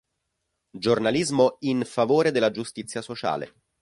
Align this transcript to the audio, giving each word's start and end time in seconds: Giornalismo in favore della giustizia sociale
Giornalismo 0.71 1.57
in 1.59 1.83
favore 1.85 2.31
della 2.31 2.49
giustizia 2.49 3.03
sociale 3.03 3.53